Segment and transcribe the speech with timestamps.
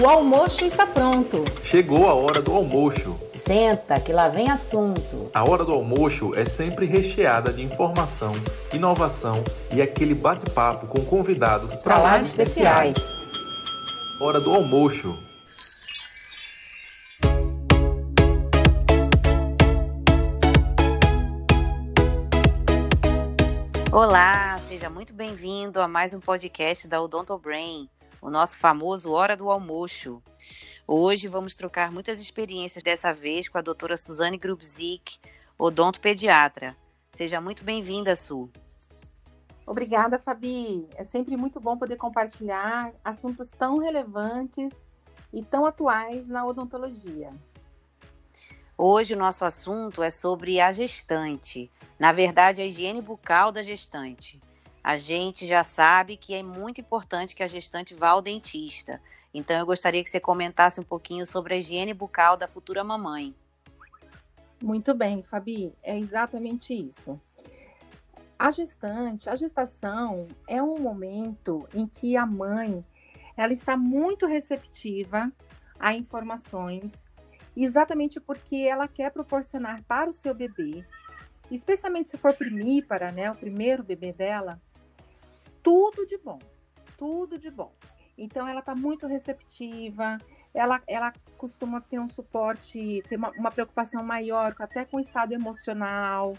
[0.00, 1.44] O almoço está pronto.
[1.62, 3.16] Chegou a hora do almoço.
[3.32, 5.30] Senta, que lá vem assunto.
[5.32, 8.32] A hora do almoço é sempre recheada de informação,
[8.72, 12.96] inovação e aquele bate-papo com convidados para lá de especiais.
[14.20, 15.16] Hora do almoço.
[23.92, 27.88] Olá, seja muito bem-vindo a mais um podcast da Odonto Brain,
[28.24, 30.22] o nosso famoso Hora do Almoço.
[30.88, 35.18] Hoje vamos trocar muitas experiências, dessa vez com a doutora Suzane Grubzik,
[35.58, 36.74] odontopediatra.
[37.12, 38.48] Seja muito bem-vinda, Su.
[39.66, 40.88] Obrigada, Fabi.
[40.94, 44.88] É sempre muito bom poder compartilhar assuntos tão relevantes
[45.30, 47.30] e tão atuais na odontologia.
[48.76, 54.40] Hoje o nosso assunto é sobre a gestante, na verdade, a higiene bucal da gestante.
[54.84, 59.00] A gente já sabe que é muito importante que a gestante vá ao dentista.
[59.32, 63.34] Então, eu gostaria que você comentasse um pouquinho sobre a higiene bucal da futura mamãe.
[64.62, 67.18] Muito bem, Fabi, é exatamente isso.
[68.38, 72.84] A gestante, a gestação é um momento em que a mãe
[73.38, 75.32] ela está muito receptiva
[75.80, 77.02] a informações,
[77.56, 80.84] exatamente porque ela quer proporcionar para o seu bebê
[81.50, 84.60] especialmente se for primípara, né, o primeiro bebê dela,
[85.64, 86.38] tudo de bom,
[86.98, 87.72] tudo de bom.
[88.16, 90.18] Então ela está muito receptiva,
[90.52, 95.32] ela, ela costuma ter um suporte, ter uma, uma preocupação maior até com o estado
[95.32, 96.36] emocional,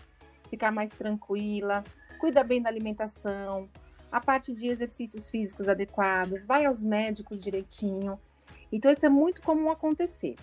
[0.49, 1.83] ficar mais tranquila,
[2.19, 3.67] cuida bem da alimentação,
[4.11, 8.17] a parte de exercícios físicos adequados, vai aos médicos direitinho.
[8.71, 10.35] Então isso é muito comum acontecer.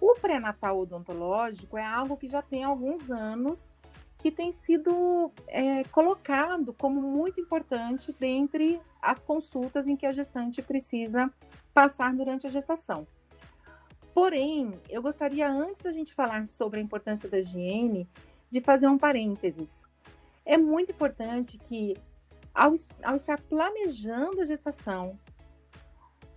[0.00, 3.72] O pré-natal odontológico é algo que já tem alguns anos
[4.18, 10.60] que tem sido é, colocado como muito importante dentre as consultas em que a gestante
[10.60, 11.32] precisa
[11.72, 13.06] passar durante a gestação.
[14.12, 18.08] Porém, eu gostaria, antes da gente falar sobre a importância da higiene,
[18.50, 19.84] de fazer um parênteses.
[20.44, 21.96] É muito importante que,
[22.52, 25.16] ao, ao estar planejando a gestação,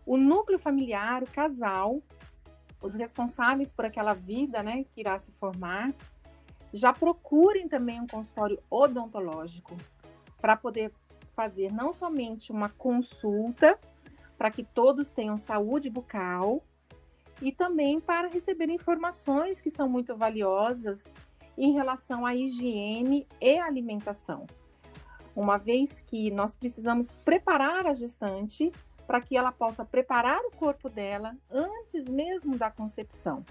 [0.06, 2.04] o núcleo familiar, o casal,
[2.82, 5.94] os responsáveis por aquela vida né, que irá se formar,
[6.74, 9.76] já procurem também um consultório odontológico
[10.40, 10.92] para poder
[11.36, 13.80] fazer não somente uma consulta
[14.38, 16.64] para que todos tenham saúde bucal
[17.42, 21.12] e também para receber informações que são muito valiosas
[21.58, 24.46] em relação à higiene e alimentação.
[25.36, 28.72] Uma vez que nós precisamos preparar a gestante
[29.08, 33.46] para que ela possa preparar o corpo dela antes mesmo da concepção.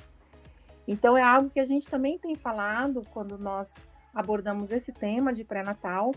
[0.93, 3.77] Então, é algo que a gente também tem falado quando nós
[4.13, 6.13] abordamos esse tema de pré-natal,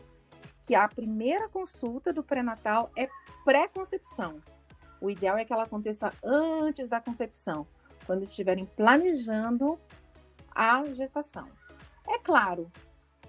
[0.63, 3.07] que a primeira consulta do pré-natal é
[3.45, 4.41] pré-concepção.
[4.99, 7.67] O ideal é que ela aconteça antes da concepção,
[8.07, 9.79] quando estiverem planejando
[10.49, 11.47] a gestação.
[12.07, 12.71] É claro,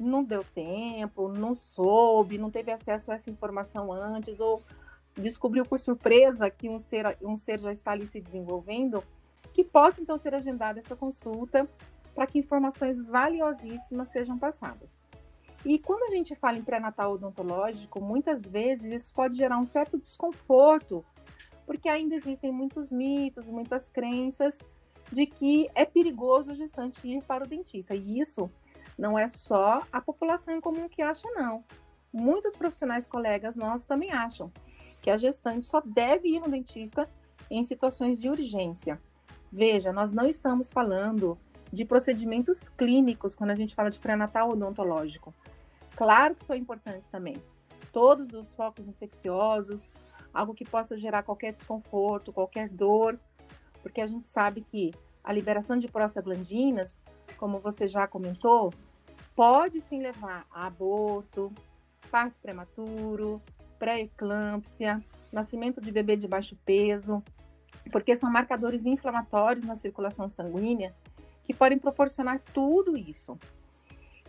[0.01, 4.63] não deu tempo, não soube, não teve acesso a essa informação antes, ou
[5.15, 9.05] descobriu por surpresa que um ser, um ser já está ali se desenvolvendo,
[9.55, 11.67] que possa então ser agendada essa consulta
[12.13, 14.99] para que informações valiosíssimas sejam passadas.
[15.65, 19.97] E quando a gente fala em pré-natal odontológico, muitas vezes isso pode gerar um certo
[19.97, 21.05] desconforto,
[21.65, 24.59] porque ainda existem muitos mitos, muitas crenças
[25.11, 27.95] de que é perigoso o gestante ir para o dentista.
[27.95, 28.51] E isso
[28.99, 31.65] não é só a população em comum que acha, não.
[32.13, 34.53] Muitos profissionais colegas nossos também acham
[35.01, 37.09] que a gestante só deve ir no dentista
[37.51, 39.01] em situações de urgência.
[39.57, 41.39] Veja, nós não estamos falando
[41.73, 45.33] de procedimentos clínicos quando a gente fala de pré-natal odontológico.
[45.95, 47.37] Claro que são importantes também.
[47.93, 49.89] Todos os focos infecciosos,
[50.33, 53.17] algo que possa gerar qualquer desconforto, qualquer dor,
[53.81, 54.93] porque a gente sabe que
[55.23, 56.99] a liberação de prostaglandinas,
[57.37, 58.75] como você já comentou,
[59.37, 61.53] pode sim levar a aborto,
[62.11, 63.41] parto prematuro,
[63.79, 65.01] pré-eclâmpsia,
[65.31, 67.23] nascimento de bebê de baixo peso,
[67.91, 70.95] porque são marcadores inflamatórios na circulação sanguínea
[71.45, 73.39] que podem proporcionar tudo isso.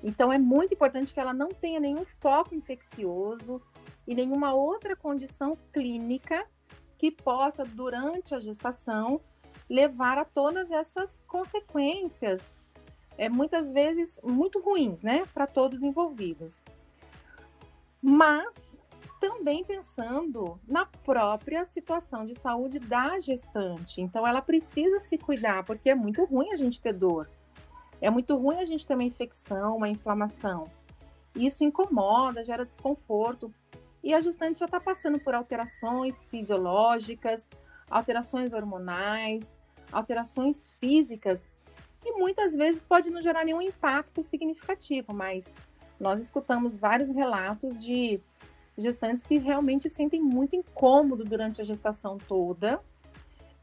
[0.04, 3.62] Então é muito importante que ela não tenha nenhum foco infeccioso
[4.06, 6.46] e nenhuma outra condição clínica
[6.98, 9.20] que possa, durante a gestação,
[9.70, 12.60] levar a todas essas consequências,
[13.18, 16.64] é, muitas vezes muito ruins, né, para todos envolvidos.
[18.02, 18.65] Mas
[19.28, 24.00] também pensando na própria situação de saúde da gestante.
[24.00, 27.28] Então, ela precisa se cuidar, porque é muito ruim a gente ter dor.
[28.00, 30.70] É muito ruim a gente ter uma infecção, uma inflamação.
[31.36, 33.52] Isso incomoda, gera desconforto.
[34.04, 37.50] E a gestante já está passando por alterações fisiológicas,
[37.90, 39.56] alterações hormonais,
[39.92, 41.50] alterações físicas,
[42.04, 45.52] e muitas vezes pode não gerar nenhum impacto significativo, mas
[46.00, 48.22] nós escutamos vários relatos de
[48.78, 52.80] gestantes que realmente sentem muito incômodo durante a gestação toda,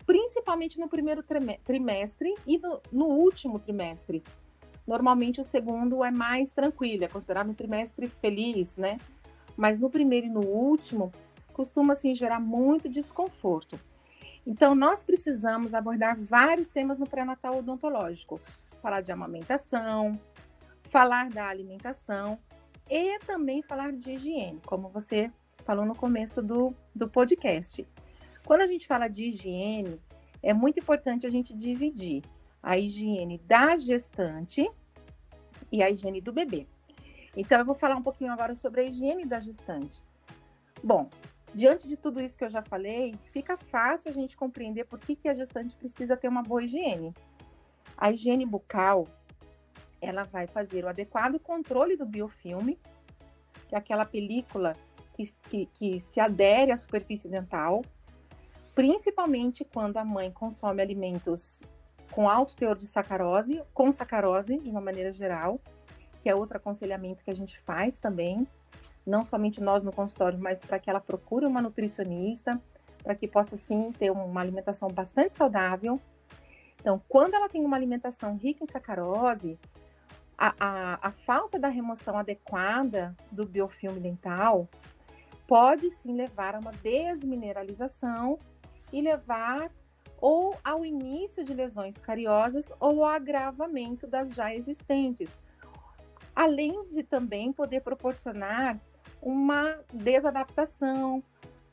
[0.06, 1.22] principalmente no primeiro
[1.64, 4.22] trimestre e no, no último trimestre.
[4.86, 8.98] Normalmente o segundo é mais tranquilo, é considerado um trimestre feliz, né?
[9.56, 11.12] Mas no primeiro e no último
[11.52, 13.78] costuma assim gerar muito desconforto.
[14.44, 18.38] Então, nós precisamos abordar vários temas no pré-natal odontológico.
[18.80, 20.18] Falar de amamentação,
[20.88, 22.38] falar da alimentação
[22.94, 25.32] e também falar de higiene, como você
[25.64, 27.88] falou no começo do, do podcast.
[28.44, 29.98] Quando a gente fala de higiene,
[30.42, 32.22] é muito importante a gente dividir
[32.62, 34.70] a higiene da gestante
[35.70, 36.66] e a higiene do bebê.
[37.34, 40.04] Então, eu vou falar um pouquinho agora sobre a higiene da gestante.
[40.84, 41.08] Bom,
[41.54, 45.14] Diante de tudo isso que eu já falei, fica fácil a gente compreender por que,
[45.14, 47.12] que a gestante precisa ter uma boa higiene.
[47.94, 49.06] A higiene bucal,
[50.02, 52.78] ela vai fazer o adequado controle do biofilme,
[53.68, 54.76] que é aquela película
[55.14, 57.82] que, que, que se adere à superfície dental,
[58.74, 61.62] principalmente quando a mãe consome alimentos
[62.10, 65.58] com alto teor de sacarose, com sacarose de uma maneira geral,
[66.22, 68.46] que é outro aconselhamento que a gente faz também
[69.06, 72.60] não somente nós no consultório, mas para que ela procure uma nutricionista,
[73.02, 76.00] para que possa sim ter uma alimentação bastante saudável.
[76.80, 79.58] Então, quando ela tem uma alimentação rica em sacarose,
[80.36, 84.68] a, a, a falta da remoção adequada do biofilme dental
[85.46, 88.38] pode sim levar a uma desmineralização
[88.92, 89.70] e levar
[90.20, 95.38] ou ao início de lesões cariosas ou ao agravamento das já existentes,
[96.34, 98.78] além de também poder proporcionar
[99.20, 101.22] uma desadaptação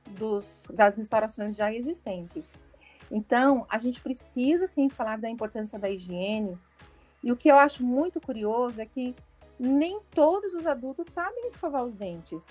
[0.09, 2.51] dos, das restaurações já existentes.
[3.11, 6.57] Então, a gente precisa sim falar da importância da higiene.
[7.23, 9.15] E o que eu acho muito curioso é que
[9.59, 12.47] nem todos os adultos sabem escovar os dentes.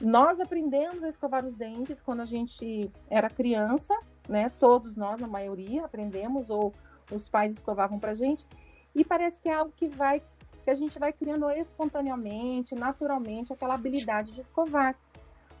[0.00, 3.98] Nós aprendemos a escovar os dentes quando a gente era criança,
[4.28, 4.50] né?
[4.58, 6.74] Todos nós, a maioria, aprendemos ou
[7.10, 8.46] os pais escovavam para gente.
[8.94, 10.22] E parece que é algo que vai
[10.64, 14.94] que a gente vai criando espontaneamente, naturalmente, aquela habilidade de escovar.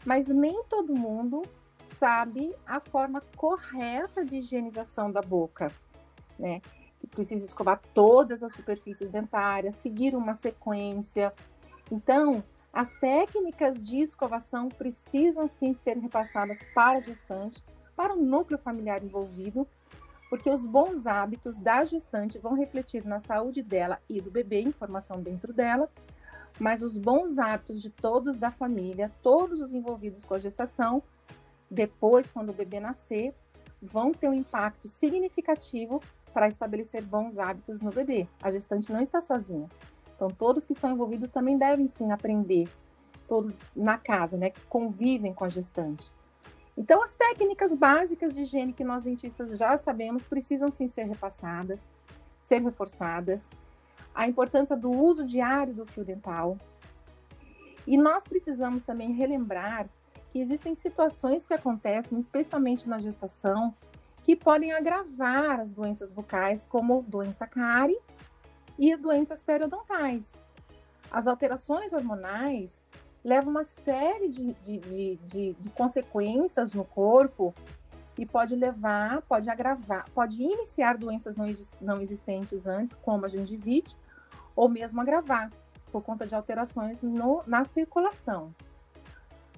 [0.04, 1.42] Mas nem todo mundo
[1.84, 5.72] sabe a forma correta de higienização da boca,
[6.38, 6.60] né?
[7.12, 11.32] Precisa escovar todas as superfícies dentárias, seguir uma sequência.
[11.90, 12.42] Então,
[12.72, 17.62] as técnicas de escovação precisam sim ser repassadas para a gestante,
[17.94, 19.68] para o núcleo familiar envolvido,
[20.30, 25.20] porque os bons hábitos da gestante vão refletir na saúde dela e do bebê, informação
[25.20, 25.90] dentro dela,
[26.58, 31.02] mas os bons hábitos de todos da família, todos os envolvidos com a gestação,
[31.70, 33.34] depois, quando o bebê nascer,
[33.80, 36.00] vão ter um impacto significativo
[36.32, 38.26] para estabelecer bons hábitos no bebê.
[38.42, 39.68] A gestante não está sozinha.
[40.14, 42.68] Então, todos que estão envolvidos também devem sim aprender,
[43.26, 46.12] todos na casa, né, que convivem com a gestante.
[46.76, 51.86] Então, as técnicas básicas de higiene que nós dentistas já sabemos precisam sim ser repassadas,
[52.40, 53.50] ser reforçadas.
[54.14, 56.56] A importância do uso diário do fio dental.
[57.86, 59.88] E nós precisamos também relembrar
[60.30, 63.74] que existem situações que acontecem, especialmente na gestação,
[64.22, 67.98] que podem agravar as doenças bucais, como doença cárie
[68.78, 70.34] e doenças periodontais.
[71.10, 72.82] As alterações hormonais
[73.24, 77.54] leva uma série de, de, de, de, de consequências no corpo
[78.18, 81.46] e pode levar, pode agravar, pode iniciar doenças não,
[81.80, 83.96] não existentes antes, como a gengivite,
[84.54, 85.50] ou mesmo agravar,
[85.90, 88.54] por conta de alterações no, na circulação.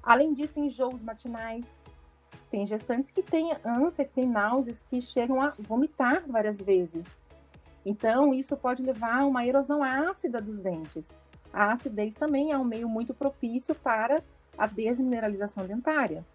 [0.03, 1.83] Além disso, enjoos matinais.
[2.55, 7.17] Tem gestantes que têm ânsia, que têm náuseas, que chegam a vomitar várias vezes.
[7.85, 11.13] Então, isso pode levar a uma erosão ácida dos dentes
[11.55, 14.21] a acidez também é um meio muito propício para
[14.59, 16.27] a desmineralização dentária.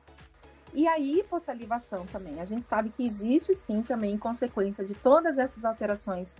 [0.73, 2.39] E a hipossalivação também.
[2.39, 6.37] A gente sabe que existe sim também, em consequência de todas essas alterações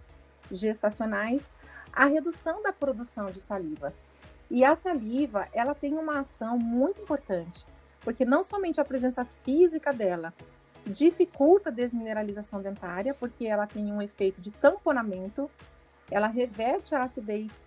[0.50, 1.52] gestacionais,
[1.92, 3.94] a redução da produção de saliva.
[4.50, 7.66] E a saliva, ela tem uma ação muito importante,
[8.10, 10.34] porque não somente a presença física dela
[10.84, 15.48] dificulta a desmineralização dentária, porque ela tem um efeito de tamponamento,
[16.10, 17.64] ela reverte a acidez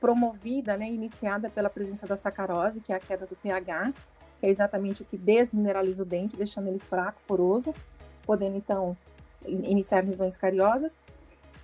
[0.00, 3.92] promovida, né, iniciada pela presença da sacarose, que é a queda do pH,
[4.38, 7.74] que é exatamente o que desmineraliza o dente, deixando ele fraco, poroso,
[8.24, 8.96] podendo então
[9.44, 11.00] iniciar lesões cariosas.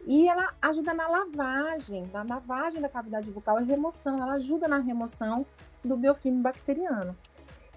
[0.04, 4.78] E ela ajuda na lavagem, na lavagem da cavidade bucal e remoção, ela ajuda na
[4.78, 5.46] remoção
[5.84, 7.16] do biofilme bacteriano.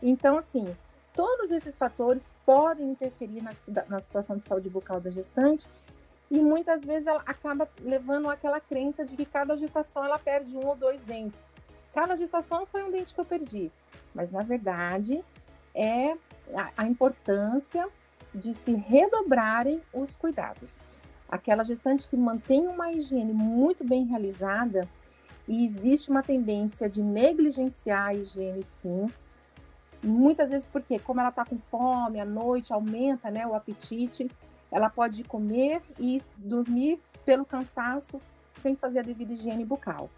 [0.02, 0.76] Então, assim,
[1.14, 3.52] todos esses fatores podem interferir na,
[3.88, 5.68] na situação de saúde bucal da gestante
[6.30, 10.66] e muitas vezes ela acaba levando aquela crença de que cada gestação ela perde um
[10.66, 11.44] ou dois dentes.
[11.94, 13.70] Cada gestação foi um dente que eu perdi,
[14.16, 15.24] mas na verdade
[15.76, 16.14] é
[16.56, 17.88] a, a importância
[18.34, 20.80] de se redobrarem os cuidados.
[21.28, 24.88] Aquela gestante que mantém uma higiene muito bem realizada
[25.48, 29.08] e existe uma tendência de negligenciar a higiene, sim.
[30.04, 34.30] Muitas vezes porque, como ela está com fome, à noite aumenta né, o apetite,
[34.72, 38.20] ela pode comer e dormir pelo cansaço
[38.56, 40.10] sem fazer a devida higiene bucal.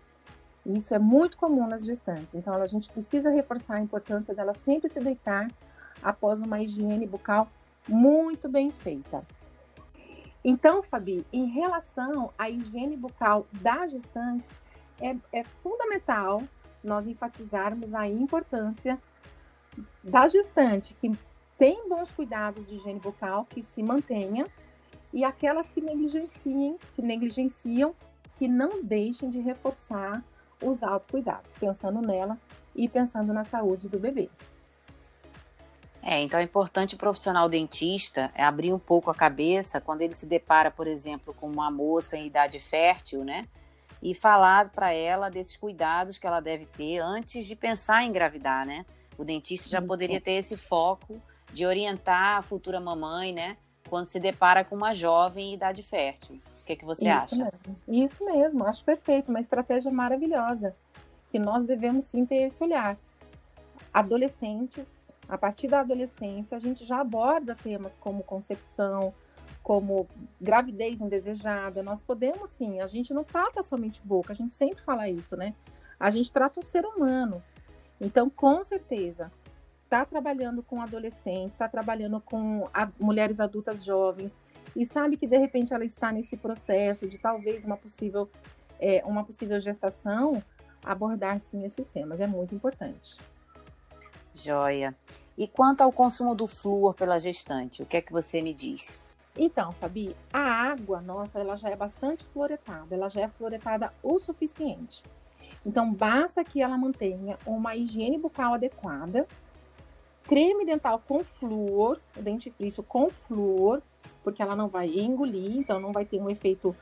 [0.66, 2.36] Isso é muito comum nas gestantes.
[2.36, 5.50] Então, a gente precisa reforçar a importância dela sempre se deitar
[6.02, 7.50] após uma higiene bucal
[7.88, 9.25] muito bem feita.
[10.44, 14.48] Então, Fabi, em relação à higiene bucal da gestante,
[15.02, 16.42] é, é fundamental
[16.84, 19.00] nós enfatizarmos a importância
[20.03, 21.12] da gestante que
[21.58, 24.46] tem bons cuidados de higiene bucal, que se mantenha,
[25.13, 27.96] e aquelas que negligenciem, que negligenciam,
[28.38, 30.24] que não deixem de reforçar
[30.62, 32.38] os autocuidados, pensando nela
[32.75, 34.30] e pensando na saúde do bebê.
[36.01, 40.13] É, então é importante o profissional dentista é abrir um pouco a cabeça quando ele
[40.13, 43.46] se depara, por exemplo, com uma moça em idade fértil, né?
[44.01, 48.68] E falar para ela desses cuidados que ela deve ter antes de pensar em engravidar,
[48.68, 48.86] né?
[49.17, 53.58] O dentista já poderia ter esse foco de orientar a futura mamãe, né?
[53.89, 56.41] Quando se depara com uma jovem em idade fértil.
[56.62, 57.43] O que, é que você Isso acha?
[57.43, 57.75] Mesmo.
[57.88, 60.72] Isso mesmo, acho perfeito, uma estratégia maravilhosa.
[61.29, 62.98] Que nós devemos sim ter esse olhar.
[63.93, 69.13] Adolescentes a partir da adolescência, a gente já aborda temas como concepção,
[69.62, 70.08] como
[70.39, 71.82] gravidez indesejada.
[71.82, 75.53] Nós podemos, sim, a gente não trata somente boca, a gente sempre fala isso, né?
[76.00, 77.41] A gente trata o ser humano.
[78.03, 79.31] Então, com certeza,
[79.86, 84.38] está trabalhando com adolescentes, está trabalhando com a, mulheres adultas jovens
[84.75, 88.29] e sabe que de repente ela está nesse processo de talvez uma possível,
[88.77, 90.43] é, uma possível gestação,
[90.83, 93.17] abordar sim esses temas é muito importante.
[94.33, 94.93] Joia.
[95.38, 99.15] E quanto ao consumo do flúor pela gestante, o que é que você me diz?
[99.38, 104.19] Então, Fabi, a água nossa, ela já é bastante fluoretada, ela já é fluoretada o
[104.19, 105.03] suficiente.
[105.65, 109.27] Então, basta que ela mantenha uma higiene bucal adequada,
[110.24, 113.82] creme dental com flúor, dentifrício com flúor,
[114.24, 116.75] porque ela não vai engolir, então não vai ter um efeito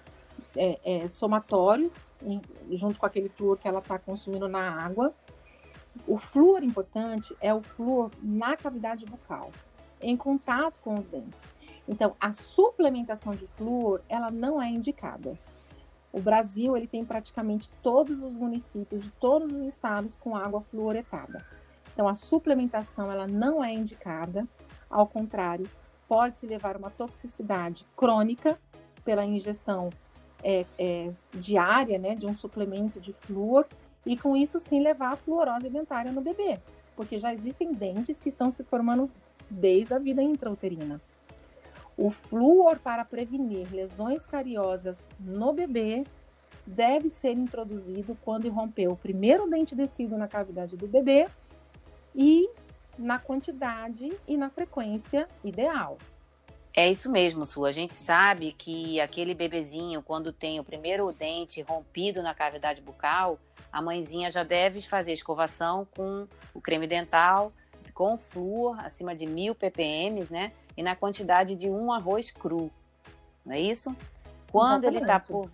[0.56, 1.92] é, é, somatório
[2.24, 5.14] em, junto com aquele flúor que ela está consumindo na água.
[6.08, 9.52] O flúor importante é o flúor na cavidade bucal,
[10.02, 11.44] em contato com os dentes.
[11.88, 15.38] Então, a suplementação de flúor, ela não é indicada.
[16.14, 21.46] O Brasil, ele tem praticamente todos os municípios de todos os estados com água fluoretada.
[21.94, 24.48] Então, a suplementação, ela não é indicada.
[24.90, 25.70] Ao contrário,
[26.08, 28.60] pode-se levar uma toxicidade crônica
[29.06, 29.90] pela ingestão
[30.44, 33.66] é, é, diária, né, de um suplemento de flúor
[34.06, 36.60] e com isso sim levar a fluorose dentária no bebê,
[36.96, 39.10] porque já existem dentes que estão se formando
[39.50, 41.00] desde a vida intrauterina.
[42.02, 46.04] O flúor para prevenir lesões cariosas no bebê
[46.66, 51.28] deve ser introduzido quando romper o primeiro dente descido na cavidade do bebê
[52.16, 52.50] e
[52.98, 56.00] na quantidade e na frequência ideal.
[56.74, 57.66] É isso mesmo, Su.
[57.66, 63.38] A gente sabe que aquele bebezinho, quando tem o primeiro dente rompido na cavidade bucal,
[63.72, 67.54] a mãezinha já deve fazer escovação com o creme dental,
[67.94, 70.52] com flúor, acima de mil ppm, né?
[70.76, 72.72] E na quantidade de um arroz cru.
[73.46, 73.96] Não é isso?
[74.52, 75.50] Quando ele está por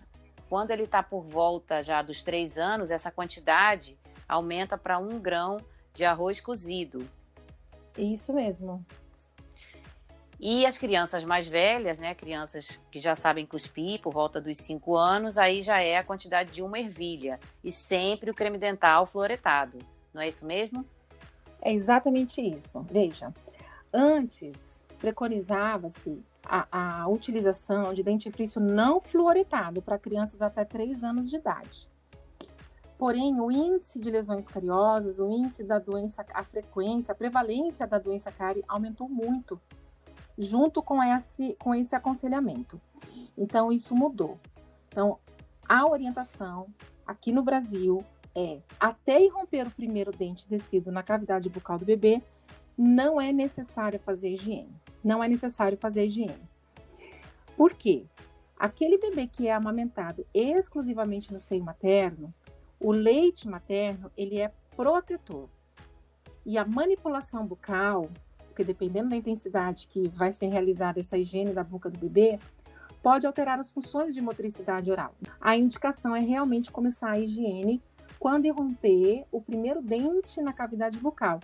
[0.48, 5.58] quando ele está por volta já dos três anos, essa quantidade aumenta para um grão
[5.92, 7.06] de arroz cozido.
[7.96, 8.84] Isso mesmo.
[10.40, 14.94] E as crianças mais velhas, né, crianças que já sabem cuspir por volta dos 5
[14.94, 17.40] anos, aí já é a quantidade de uma ervilha.
[17.62, 19.78] E sempre o creme dental fluoretado.
[20.14, 20.86] Não é isso mesmo?
[21.60, 22.86] É exatamente isso.
[22.88, 23.34] Veja,
[23.92, 31.36] antes preconizava-se a, a utilização de dentifrício não fluoretado para crianças até 3 anos de
[31.36, 31.88] idade.
[32.98, 37.98] Porém, o índice de lesões cariosas, o índice da doença, a frequência, a prevalência da
[37.98, 39.60] doença cárie aumentou muito
[40.36, 42.80] junto com esse, com esse aconselhamento.
[43.36, 44.38] Então, isso mudou.
[44.88, 45.18] Então,
[45.68, 46.66] a orientação
[47.06, 52.22] aqui no Brasil é até irromper o primeiro dente descido na cavidade bucal do bebê,
[52.76, 54.74] não é necessário fazer higiene.
[55.02, 56.48] Não é necessário fazer higiene.
[57.56, 58.06] Por quê?
[58.58, 62.34] Aquele bebê que é amamentado exclusivamente no seio materno,
[62.80, 65.48] o leite materno, ele é protetor.
[66.44, 68.08] E a manipulação bucal
[68.58, 72.40] porque dependendo da intensidade que vai ser realizada essa higiene da boca do bebê,
[73.00, 75.14] pode alterar as funções de motricidade oral.
[75.40, 77.80] A indicação é realmente começar a higiene
[78.18, 81.38] quando irromper o primeiro dente na cavidade bucal,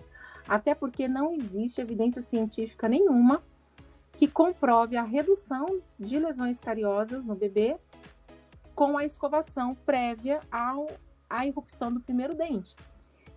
[0.47, 3.43] até porque não existe evidência científica nenhuma
[4.13, 5.65] que comprove a redução
[5.99, 7.77] de lesões cariosas no bebê
[8.73, 10.87] com a escovação prévia ao,
[11.29, 12.75] à irrupção do primeiro dente.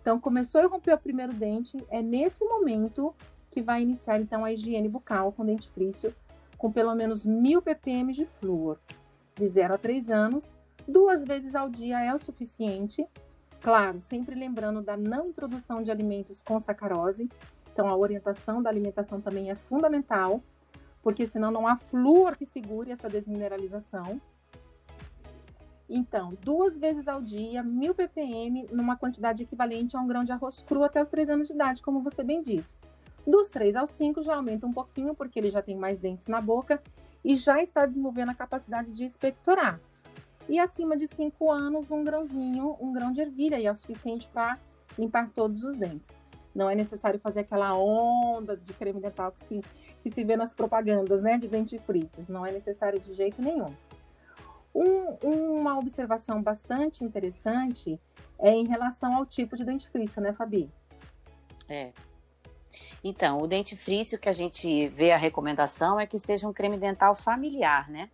[0.01, 3.15] Então, começou a irromper o primeiro dente, é nesse momento
[3.51, 6.15] que vai iniciar então a higiene bucal com dentifrício
[6.57, 8.79] com pelo menos mil ppm de flúor.
[9.37, 13.07] De 0 a 3 anos, duas vezes ao dia é o suficiente.
[13.61, 17.29] Claro, sempre lembrando da não introdução de alimentos com sacarose.
[17.73, 20.43] Então, a orientação da alimentação também é fundamental,
[21.03, 24.21] porque senão não há flúor que segure essa desmineralização.
[25.89, 30.63] Então, duas vezes ao dia, 1000 ppm, numa quantidade equivalente a um grão de arroz
[30.63, 32.77] cru até os 3 anos de idade, como você bem disse.
[33.27, 36.41] Dos 3 aos 5 já aumenta um pouquinho, porque ele já tem mais dentes na
[36.41, 36.83] boca
[37.25, 39.81] e já está desenvolvendo a capacidade de expectorar.
[40.49, 44.27] E acima de 5 anos, um grãozinho, um grão de ervilha, e é o suficiente
[44.33, 44.59] para
[44.99, 46.17] limpar todos os dentes.
[46.55, 49.61] Não é necessário fazer aquela onda de creme dental que se,
[50.03, 52.29] que se vê nas propagandas né, de dentifrícios.
[52.29, 53.73] Não é necessário de jeito nenhum.
[54.75, 58.01] Um, uma observação bastante interessante
[58.39, 60.71] é em relação ao tipo de dentifrício, né, Fabi?
[61.69, 61.93] É.
[63.03, 67.15] Então, o dentifrício que a gente vê a recomendação é que seja um creme dental
[67.15, 68.09] familiar, né?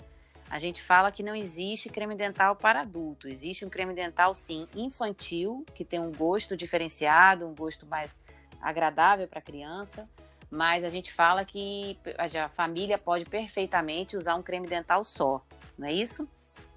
[0.55, 3.27] A gente fala que não existe creme dental para adulto.
[3.27, 8.17] Existe um creme dental, sim, infantil, que tem um gosto diferenciado, um gosto mais
[8.61, 10.09] agradável para a criança.
[10.49, 15.45] Mas a gente fala que a família pode perfeitamente usar um creme dental só,
[15.77, 16.29] não é isso?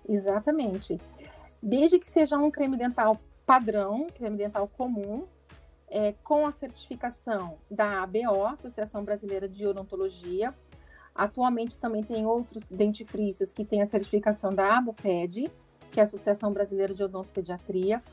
[0.09, 0.99] Exatamente.
[1.61, 5.27] Desde que seja um creme dental padrão, creme dental comum,
[5.87, 10.51] é, com a certificação da ABO, Associação Brasileira de Odontologia.
[11.17, 15.51] Atualmente também tem outros dentifrícios que têm a certificação da ABOPED,
[15.89, 18.03] que é a Associação Brasileira de Odontopediatria,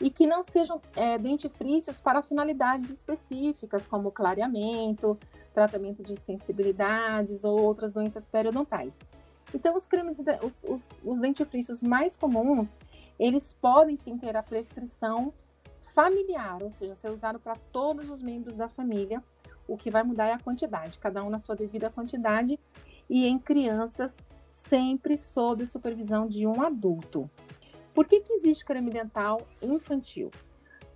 [0.00, 5.18] e que não sejam é, dentifrícios para finalidades específicas, como clareamento,
[5.52, 8.98] tratamento de sensibilidades ou outras doenças periodontais.
[9.54, 12.74] Então, os cremes, os, os, os dentifrícios mais comuns,
[13.18, 15.34] eles podem sim ter a prescrição
[15.94, 19.22] familiar, ou seja, ser usado para todos os membros da família.
[19.70, 22.58] O que vai mudar é a quantidade, cada um na sua devida quantidade,
[23.08, 24.18] e em crianças,
[24.50, 27.30] sempre sob supervisão de um adulto.
[27.94, 30.30] Por que, que existe creme dental infantil?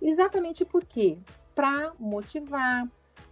[0.01, 1.17] Exatamente porque,
[1.55, 2.87] para motivar,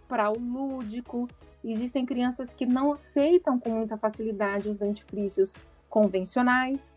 [0.08, 1.28] para o lúdico,
[1.64, 5.56] Existem crianças que não aceitam com muita facilidade os dentifrícios
[5.88, 6.92] convencionais,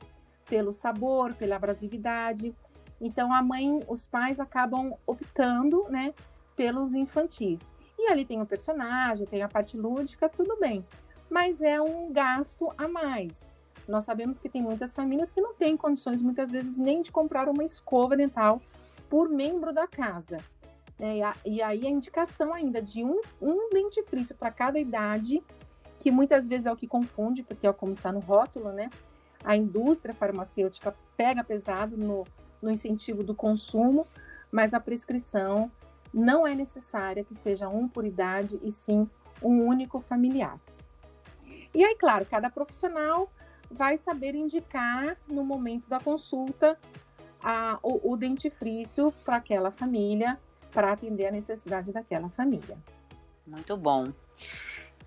[0.45, 2.53] pelo sabor, pela abrasividade.
[2.99, 6.13] Então a mãe, os pais acabam optando, né,
[6.57, 7.69] pelos infantis.
[8.09, 10.85] Ali tem o personagem, tem a parte lúdica, tudo bem.
[11.29, 13.47] Mas é um gasto a mais.
[13.87, 17.47] Nós sabemos que tem muitas famílias que não têm condições, muitas vezes, nem de comprar
[17.47, 18.61] uma escova dental
[19.09, 20.37] por membro da casa.
[20.99, 25.43] É, e aí a indicação ainda de um, um dentifrício para cada idade,
[25.99, 28.89] que muitas vezes é o que confunde, porque é como está no rótulo, né?
[29.43, 32.25] A indústria farmacêutica pega pesado no,
[32.61, 34.07] no incentivo do consumo,
[34.51, 35.71] mas a prescrição
[36.13, 39.09] não é necessária que seja um por idade e sim
[39.41, 40.59] um único familiar.
[41.73, 43.29] E aí, claro, cada profissional
[43.69, 46.77] vai saber indicar no momento da consulta
[47.43, 50.39] a, o, o dentifrício para aquela família
[50.71, 52.77] para atender a necessidade daquela família.
[53.47, 54.05] Muito bom.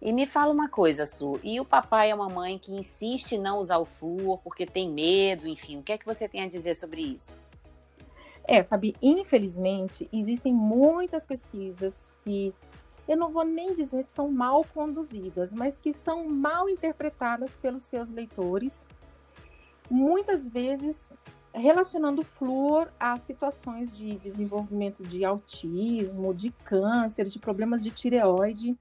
[0.01, 3.41] E me fala uma coisa, Su, e o papai e a mamãe que insiste em
[3.41, 6.49] não usar o flúor porque tem medo, enfim, o que é que você tem a
[6.49, 7.43] dizer sobre isso?
[8.53, 12.53] É, Fabi, infelizmente, existem muitas pesquisas que
[13.07, 17.85] eu não vou nem dizer que são mal conduzidas, mas que são mal interpretadas pelos
[17.85, 18.89] seus leitores,
[19.89, 21.13] muitas vezes
[21.55, 28.77] relacionando flúor a situações de desenvolvimento de autismo, de câncer, de problemas de tireoide.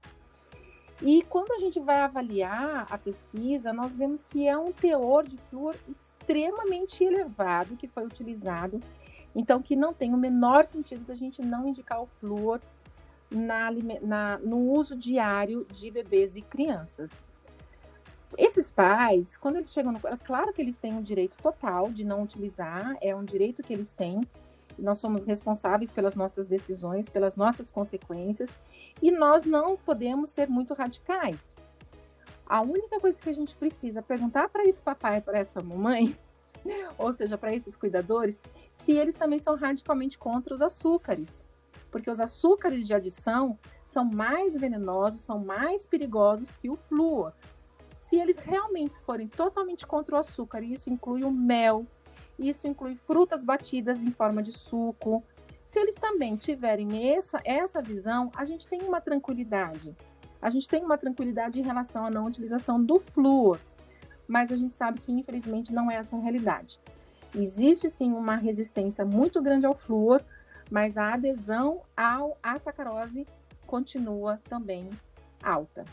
[1.00, 5.36] E quando a gente vai avaliar a pesquisa, nós vemos que é um teor de
[5.48, 8.80] flúor extremamente elevado que foi utilizado,
[9.34, 12.60] então que não tem o menor sentido da gente não indicar o flúor
[13.30, 13.70] na,
[14.02, 17.24] na, no uso diário de bebês e crianças.
[18.36, 20.00] Esses pais, quando eles chegam no.
[20.04, 23.72] É claro que eles têm o direito total de não utilizar, é um direito que
[23.72, 24.20] eles têm.
[24.78, 28.50] Nós somos responsáveis pelas nossas decisões, pelas nossas consequências,
[29.02, 31.54] e nós não podemos ser muito radicais.
[32.46, 36.16] A única coisa que a gente precisa perguntar para esse papai, para essa mamãe,
[36.98, 38.40] ou seja, para esses cuidadores,
[38.80, 41.44] se eles também são radicalmente contra os açúcares.
[41.90, 47.32] Porque os açúcares de adição são mais venenosos, são mais perigosos que o flúor.
[47.98, 51.86] Se eles realmente forem totalmente contra o açúcar, e isso inclui o mel,
[52.38, 55.22] isso inclui frutas batidas em forma de suco,
[55.66, 59.94] se eles também tiverem essa, essa visão, a gente tem uma tranquilidade.
[60.42, 63.60] A gente tem uma tranquilidade em relação à não utilização do flúor,
[64.26, 66.80] mas a gente sabe que infelizmente não é essa a realidade.
[67.34, 70.22] Existe sim uma resistência muito grande ao flúor,
[70.70, 73.26] mas a adesão ao, à sacarose
[73.66, 74.88] continua também
[75.42, 75.84] alta.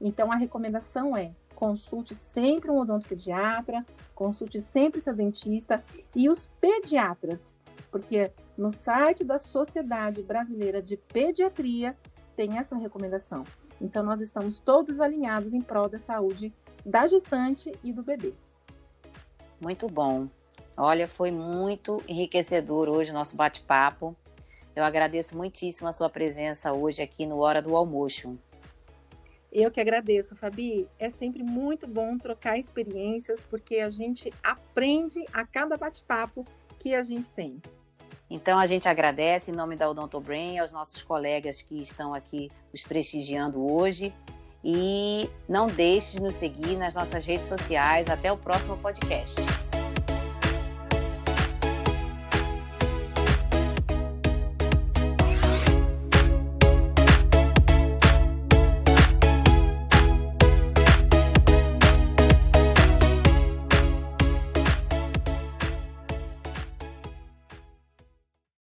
[0.00, 5.82] Então a recomendação é consulte sempre um odontopediatra, consulte sempre seu dentista
[6.14, 7.58] e os pediatras,
[7.90, 11.96] porque no site da Sociedade Brasileira de Pediatria
[12.36, 13.42] tem essa recomendação.
[13.80, 16.52] Então, nós estamos todos alinhados em prol da saúde
[16.84, 18.34] da gestante e do bebê.
[19.60, 20.28] Muito bom.
[20.80, 24.16] Olha, foi muito enriquecedor hoje o nosso bate-papo.
[24.76, 28.38] Eu agradeço muitíssimo a sua presença hoje aqui no Hora do Almoço.
[29.50, 30.86] Eu que agradeço, Fabi.
[30.96, 36.46] É sempre muito bom trocar experiências, porque a gente aprende a cada bate-papo
[36.78, 37.60] que a gente tem.
[38.30, 42.84] Então a gente agradece em nome da Odontobrain aos nossos colegas que estão aqui nos
[42.84, 44.14] prestigiando hoje
[44.62, 48.08] e não deixe de nos seguir nas nossas redes sociais.
[48.08, 49.40] Até o próximo podcast.